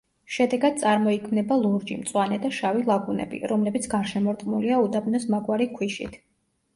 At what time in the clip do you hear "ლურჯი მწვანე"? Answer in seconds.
1.65-2.39